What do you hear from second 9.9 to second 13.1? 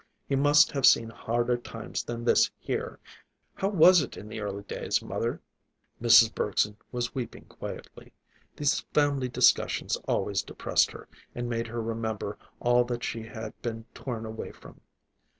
always depressed her, and made her remember all that